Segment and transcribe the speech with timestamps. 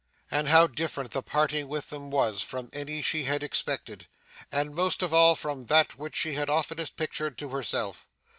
[0.31, 4.07] And how different the parting with them was, from any she had expected,
[4.51, 8.07] and most of all from that which she had oftenest pictured to herself.